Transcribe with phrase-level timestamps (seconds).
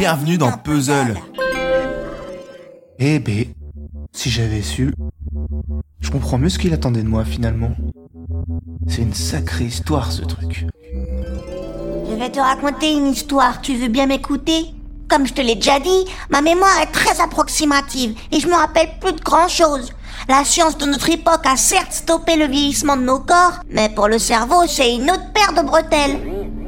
[0.00, 1.14] Bienvenue dans Puzzle.
[2.98, 3.44] Eh ben,
[4.12, 4.94] si j'avais su,
[6.00, 7.72] je comprends mieux ce qu'il attendait de moi finalement.
[8.88, 10.64] C'est une sacrée histoire ce truc.
[12.08, 14.70] Je vais te raconter une histoire, tu veux bien m'écouter?
[15.06, 18.88] Comme je te l'ai déjà dit, ma mémoire est très approximative et je me rappelle
[19.02, 19.92] plus de grand chose.
[20.30, 24.08] La science de notre époque a certes stoppé le vieillissement de nos corps, mais pour
[24.08, 26.20] le cerveau, c'est une autre paire de bretelles.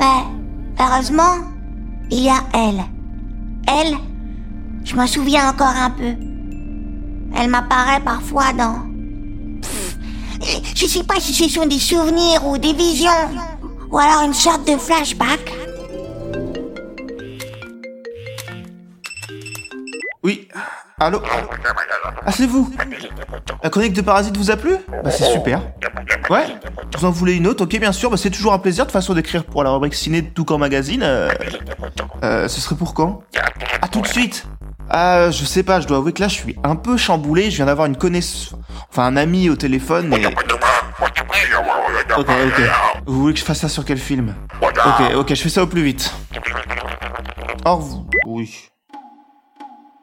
[0.00, 1.44] Mais, heureusement,
[2.10, 2.84] il y a elle.
[3.70, 3.96] Elle,
[4.84, 6.14] je m'en souviens encore un peu.
[7.36, 8.86] Elle m'apparaît parfois dans...
[9.60, 9.98] Pff,
[10.74, 13.10] je sais pas si ce sont des souvenirs ou des visions,
[13.90, 15.52] ou alors une sorte de flashback.
[20.24, 20.48] Oui,
[20.98, 21.20] allô?
[22.24, 22.70] Ah c'est vous
[23.62, 24.76] La chronique de Parasite vous a plu?
[25.04, 25.60] Bah c'est super.
[26.30, 26.46] Ouais
[26.98, 29.14] Vous en voulez une autre Ok bien sûr, bah c'est toujours un plaisir de façon
[29.14, 31.02] d'écrire pour la rubrique ciné de Tout Magazine.
[31.02, 31.30] Euh...
[32.22, 33.22] euh, ce serait pour quand?
[33.80, 34.46] Ah tout de suite
[34.90, 37.56] ah, je sais pas, je dois avouer que là je suis un peu chamboulé, je
[37.56, 38.54] viens d'avoir une connaissance,
[38.88, 40.26] enfin un ami au téléphone et...
[42.16, 42.62] Ok, ok.
[43.06, 44.34] Vous voulez que je fasse ça sur quel film?
[44.62, 46.14] Ok, ok, je fais ça au plus vite.
[47.64, 48.04] Revoir.
[48.26, 48.70] Oui.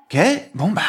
[0.04, 0.20] Ok,
[0.54, 0.82] bon bah...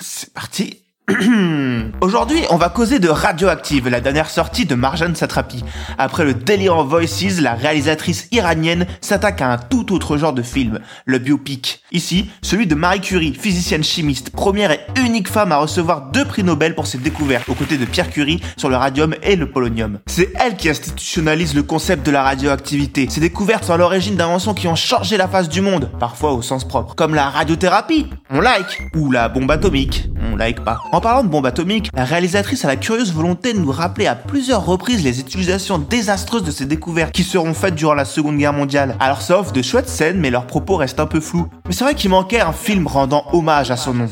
[0.00, 0.85] C'est parti.
[2.00, 5.62] Aujourd'hui, on va causer de Radioactive, la dernière sortie de Marjane Satrapi.
[5.98, 10.80] Après le délire Voices, la réalisatrice iranienne s'attaque à un tout autre genre de film,
[11.04, 11.84] le biopic.
[11.92, 16.42] Ici, celui de Marie Curie, physicienne chimiste, première et unique femme à recevoir deux prix
[16.42, 20.00] Nobel pour ses découvertes, aux côtés de Pierre Curie sur le radium et le polonium.
[20.06, 23.06] C'est elle qui institutionnalise le concept de la radioactivité.
[23.08, 26.42] Ses découvertes sont à l'origine d'inventions qui ont changé la face du monde, parfois au
[26.42, 30.80] sens propre, comme la radiothérapie, on like, ou la bombe atomique, on like pas.
[30.96, 34.14] En parlant de bombe atomique, la réalisatrice a la curieuse volonté de nous rappeler à
[34.14, 38.54] plusieurs reprises les utilisations désastreuses de ces découvertes qui seront faites durant la Seconde Guerre
[38.54, 38.96] mondiale.
[38.98, 41.48] Alors ça offre de chouettes scènes, mais leurs propos restent un peu flous.
[41.66, 44.08] Mais c'est vrai qu'il manquait un film rendant hommage à son nom.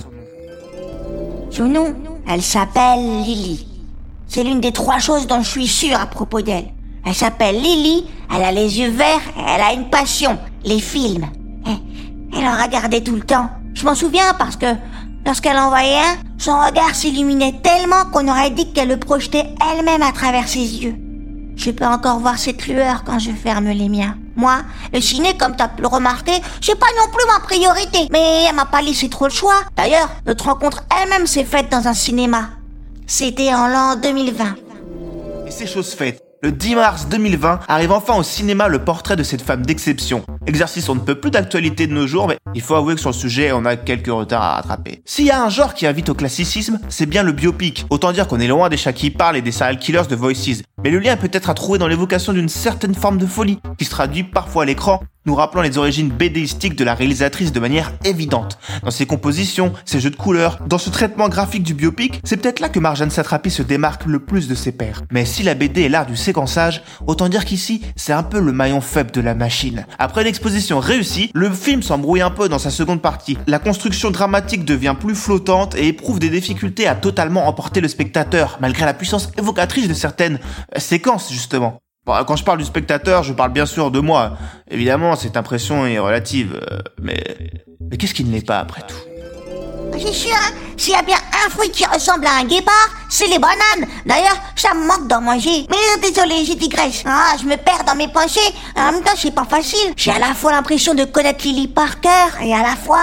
[1.49, 1.95] Son nom,
[2.29, 3.67] elle s'appelle Lily.
[4.29, 6.67] C'est l'une des trois choses dont je suis sûre à propos d'elle.
[7.07, 11.29] Elle s'appelle Lily, elle a les yeux verts elle a une passion, les films.
[11.67, 13.49] Eh, elle en regardait tout le temps.
[13.73, 14.67] Je m'en souviens parce que
[15.27, 20.03] Lorsqu'elle en voyait un, son regard s'illuminait tellement qu'on aurait dit qu'elle le projetait elle-même
[20.03, 20.95] à travers ses yeux.
[21.57, 24.17] Je peux encore voir cette lueur quand je ferme les miens.
[24.37, 24.57] Moi,
[24.93, 28.09] le ciné, comme t'as pu le remarquer, c'est pas non plus ma priorité.
[28.11, 29.63] Mais elle m'a pas laissé trop le choix.
[29.77, 32.49] D'ailleurs, notre rencontre elle-même s'est faite dans un cinéma.
[33.07, 34.45] C'était en l'an 2020.
[35.47, 36.24] Et c'est chose faite.
[36.45, 40.23] Le 10 mars 2020 arrive enfin au cinéma le portrait de cette femme d'exception.
[40.47, 43.09] Exercice on ne peut plus d'actualité de nos jours, mais il faut avouer que sur
[43.09, 45.01] le sujet, on a quelques retards à rattraper.
[45.07, 47.87] S'il y a un genre qui invite au classicisme, c'est bien le biopic.
[47.89, 50.63] Autant dire qu'on est loin des chats qui parlent et des serial killers de Voices.
[50.85, 53.87] Mais le lien peut être à trouver dans l'évocation d'une certaine forme de folie, qui
[53.87, 57.93] se traduit parfois à l'écran nous rappelant les origines bédéistiques de la réalisatrice de manière
[58.05, 58.59] évidente.
[58.83, 62.61] Dans ses compositions, ses jeux de couleurs, dans ce traitement graphique du biopic, c'est peut-être
[62.61, 65.03] là que Marjane Satrapi se démarque le plus de ses pairs.
[65.11, 68.53] Mais si la BD est l'art du séquençage, autant dire qu'ici, c'est un peu le
[68.53, 69.87] maillon faible de la machine.
[69.99, 73.39] Après une exposition réussie, le film s'embrouille un peu dans sa seconde partie.
[73.47, 78.59] La construction dramatique devient plus flottante et éprouve des difficultés à totalement emporter le spectateur,
[78.61, 80.39] malgré la puissance évocatrice de certaines
[80.77, 81.81] euh, séquences, justement.
[82.07, 84.37] Quand je parle du spectateur, je parle bien sûr de moi.
[84.71, 87.23] Évidemment, cette impression est relative, euh, mais...
[87.91, 88.97] Mais qu'est-ce qui ne l'est pas après tout?
[89.93, 93.27] C'est sûr, hein s'il y a bien un fruit qui ressemble à un guépard, c'est
[93.27, 93.89] les bananes.
[94.07, 95.67] D'ailleurs, ça me manque d'en manger.
[95.71, 97.05] Mais désolé, j'y digresse.
[97.07, 98.41] Ah, je me perds dans mes pensées.
[98.77, 99.93] En même temps, c'est pas facile.
[99.97, 103.03] J'ai à la fois l'impression de connaître Lily par cœur et à la fois,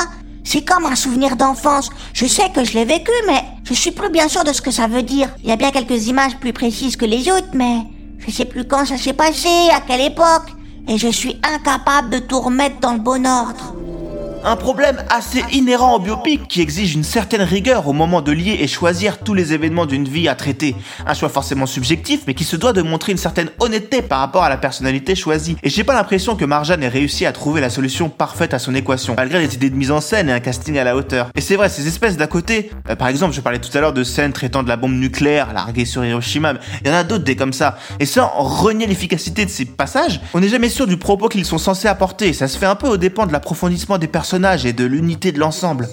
[0.52, 1.90] c'est comme un souvenir d'enfance.
[2.14, 4.70] Je sais que je l'ai vécu, mais je suis plus bien sûr de ce que
[4.70, 5.30] ça veut dire.
[5.44, 7.78] Il y a bien quelques images plus précises que les autres, mais
[8.20, 10.50] je sais plus quand ça s'est passé, à quelle époque,
[10.90, 13.76] et je suis incapable de tout remettre dans le bon ordre.
[14.44, 18.58] Un problème assez inhérent au biopic qui exige une certaine rigueur au moment de lier
[18.60, 20.76] et choisir tous les événements d'une vie à traiter.
[21.06, 24.44] Un choix forcément subjectif mais qui se doit de montrer une certaine honnêteté par rapport
[24.44, 25.58] à la personnalité choisie.
[25.62, 28.74] Et j'ai pas l'impression que Marjane ait réussi à trouver la solution parfaite à son
[28.74, 31.30] équation, malgré les idées de mise en scène et un casting à la hauteur.
[31.36, 33.94] Et c'est vrai, ces espèces d'à côté, euh, par exemple je parlais tout à l'heure
[33.94, 37.26] de scènes traitant de la bombe nucléaire larguée sur Hiroshima, il y en a d'autres
[37.26, 37.78] des comme ça.
[38.00, 41.60] Et sans renier l'efficacité de ces passages, on n'est jamais sûr du propos qu'ils sont
[41.60, 42.34] censés apporter.
[42.34, 45.40] Ça se fait un peu au dépend de l'approfondissement des personnages et de l'unité de
[45.40, 45.88] l'ensemble.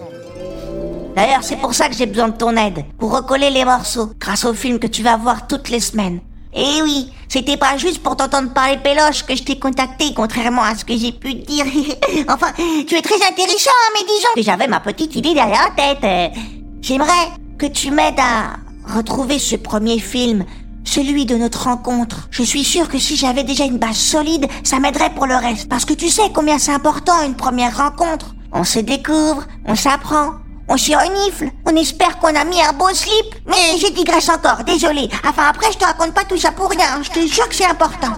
[1.17, 4.45] D'ailleurs, c'est pour ça que j'ai besoin de ton aide, pour recoller les morceaux, grâce
[4.45, 6.21] au film que tu vas voir toutes les semaines.
[6.55, 10.77] Eh oui, c'était pas juste pour t'entendre parler péloche que je t'ai contacté, contrairement à
[10.77, 11.65] ce que j'ai pu te dire.
[12.29, 12.53] enfin,
[12.87, 16.33] tu es très intéressant, mais disons que j'avais ma petite idée derrière la tête.
[16.81, 20.45] J'aimerais que tu m'aides à retrouver ce premier film,
[20.89, 22.29] celui de notre rencontre.
[22.31, 25.69] Je suis sûre que si j'avais déjà une base solide, ça m'aiderait pour le reste.
[25.69, 28.35] Parce que tu sais combien c'est important une première rencontre.
[28.53, 30.33] On se découvre, on s'apprend,
[30.69, 33.35] on s'y renifle, on espère qu'on a mis un beau slip.
[33.47, 35.09] Mais je digresse encore, désolé.
[35.29, 37.67] Enfin après, je te raconte pas tout ça pour rien, je te jure que c'est
[37.67, 38.15] important.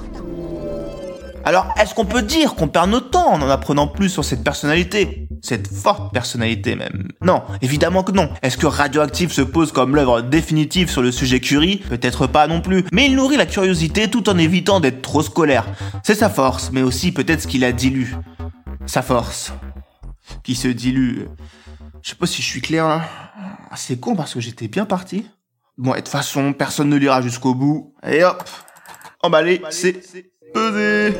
[1.44, 4.44] Alors, est-ce qu'on peut dire qu'on perd notre temps en en apprenant plus sur cette
[4.44, 5.26] personnalité?
[5.42, 7.08] Cette forte personnalité même.
[7.22, 8.30] Non, évidemment que non.
[8.42, 11.76] Est-ce que Radioactive se pose comme l'œuvre définitive sur le sujet Curie?
[11.88, 12.84] Peut-être pas non plus.
[12.92, 15.66] Mais il nourrit la curiosité tout en évitant d'être trop scolaire.
[16.02, 18.14] C'est sa force, mais aussi peut-être ce qu'il a dilue.
[18.86, 19.52] Sa force.
[20.42, 21.26] Qui se dilue.
[22.02, 23.02] Je sais pas si je suis clair là.
[23.70, 25.26] Ah, C'est con parce que j'étais bien parti.
[25.76, 27.94] Bon, et de toute façon, personne ne lira jusqu'au bout.
[28.06, 28.42] Et hop
[29.22, 30.00] Emballé, c'est
[30.54, 31.14] pesé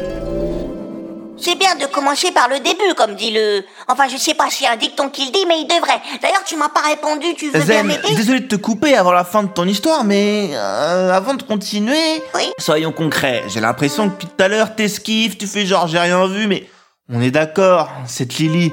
[1.43, 3.65] C'est bien de commencer par le début, comme dit le...
[3.89, 6.01] Enfin, je sais pas s'il y a un dicton qui le dit, mais il devrait.
[6.21, 9.25] D'ailleurs, tu m'as pas répondu, tu veux bien m'aider désolé de te couper avant la
[9.25, 12.53] fin de ton histoire, mais euh, avant de continuer, Oui.
[12.59, 13.43] soyons concrets.
[13.49, 16.69] J'ai l'impression que depuis tout à l'heure t'esquives, tu fais genre j'ai rien vu, mais
[17.11, 18.71] on est d'accord, cette Lily,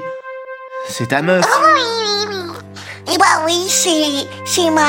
[0.88, 1.44] c'est ta meuf.
[3.10, 4.26] Eh ben oui, c'est...
[4.44, 4.86] c'est ma...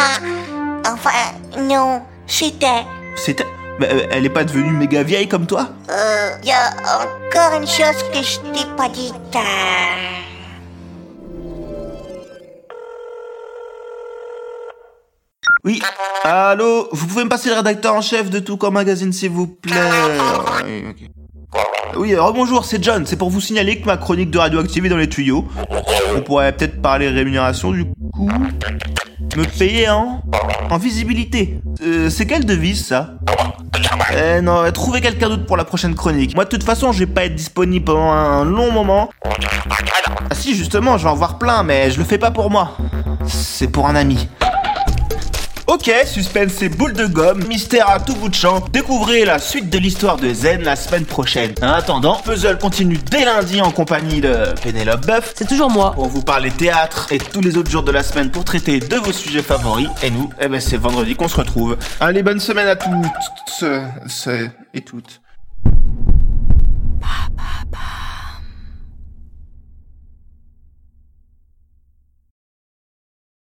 [0.85, 1.09] Enfin,
[1.57, 2.65] non, c'était...
[3.29, 3.43] Euh,
[3.81, 5.69] elle est pas devenue méga vieille comme toi?
[5.89, 6.71] Euh, y a
[7.01, 9.13] encore une chose que je t'ai pas dite.
[9.35, 9.39] euh.
[15.63, 15.81] Oui.
[16.23, 19.47] Allô, vous pouvez me passer le rédacteur en chef de Tout comme magazine s'il vous
[19.47, 19.73] plaît.
[20.65, 21.09] Oui, ok.
[21.97, 23.05] Oui, alors bonjour, c'est John.
[23.05, 25.47] C'est pour vous signaler que ma chronique de radioactive est dans les tuyaux.
[26.15, 28.29] On pourrait peut-être parler rémunération du coup.
[29.35, 30.21] Me payer en
[30.69, 31.59] en visibilité.
[31.81, 33.15] Euh, c'est quelle devise ça?
[34.17, 36.35] Eh non, euh, trouvez quelqu'un d'autre pour la prochaine chronique.
[36.35, 39.09] Moi de toute façon, je vais pas être disponible pendant un long moment.
[39.23, 42.77] Ah si, justement, je vais en voir plein, mais je le fais pas pour moi.
[43.25, 44.27] C'est pour un ami.
[45.69, 48.59] Ok, suspense et boule de gomme, mystère à tout bout de champ.
[48.73, 51.53] Découvrez la suite de l'histoire de Zen la semaine prochaine.
[51.61, 55.91] En attendant, Puzzle continue dès lundi en compagnie de Pénélope Buff C'est toujours moi.
[55.91, 58.95] pour vous parler théâtre et tous les autres jours de la semaine pour traiter de
[58.95, 59.89] vos sujets favoris.
[60.01, 61.77] Et nous, eh ben c'est vendredi qu'on se retrouve.
[61.99, 63.63] Allez, bonne semaine à toutes
[64.73, 65.21] et toutes.